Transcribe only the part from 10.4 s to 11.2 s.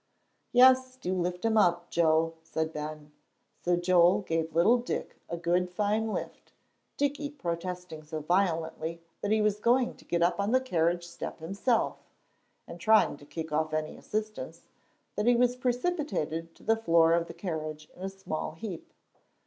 the carriage